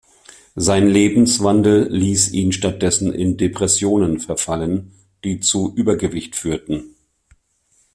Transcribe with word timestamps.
Sein 0.55 0.87
Lebenswandel 0.87 1.87
ließ 1.91 2.31
ihn 2.31 2.51
stattdessen 2.51 3.13
in 3.13 3.37
Depressionen 3.37 4.17
verfallen, 4.19 4.95
die 5.23 5.41
zu 5.41 5.75
Übergewicht 5.75 6.35
führten. 6.35 6.95